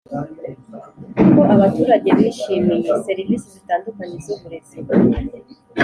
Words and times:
Uko 1.21 1.39
abaturage 1.55 2.09
bishimiye 2.17 2.81
serivisi 3.05 3.47
zitandukanye 3.55 4.15
z 4.25 4.27
uburezi 4.35 4.77